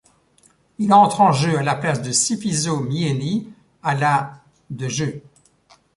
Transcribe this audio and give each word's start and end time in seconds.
Il 0.79 0.93
entre 0.93 1.21
en 1.21 1.31
jeu 1.31 1.59
à 1.59 1.61
la 1.61 1.75
place 1.75 2.01
de 2.01 2.11
Sifiso 2.11 2.79
Myeni 2.79 3.53
à 3.83 3.93
la 3.93 4.41
de 4.71 4.87
jeu. 4.87 5.21